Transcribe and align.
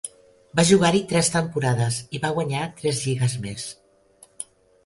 Va 0.59 0.63
jugar-hi 0.69 1.01
tres 1.11 1.29
temporades 1.35 1.99
i 2.19 2.21
va 2.25 2.33
guanyar 2.39 2.65
tres 2.81 3.05
lligues 3.05 3.37
més. 3.45 3.69